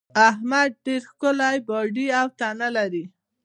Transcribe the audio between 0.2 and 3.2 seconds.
احمد ډېره ښکلې باډۍ او تنه لري.